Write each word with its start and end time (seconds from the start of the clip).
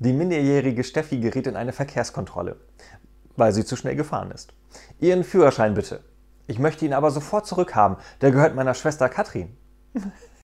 Die 0.00 0.12
minderjährige 0.12 0.84
Steffi 0.84 1.18
gerät 1.18 1.48
in 1.48 1.56
eine 1.56 1.72
Verkehrskontrolle, 1.72 2.56
weil 3.36 3.52
sie 3.52 3.64
zu 3.64 3.74
schnell 3.74 3.96
gefahren 3.96 4.30
ist. 4.30 4.54
Ihren 5.00 5.24
Führerschein 5.24 5.74
bitte. 5.74 6.04
Ich 6.46 6.58
möchte 6.58 6.84
ihn 6.84 6.92
aber 6.92 7.10
sofort 7.10 7.46
zurückhaben. 7.46 7.96
Der 8.20 8.30
gehört 8.30 8.54
meiner 8.54 8.74
Schwester 8.74 9.08
Katrin. 9.08 9.56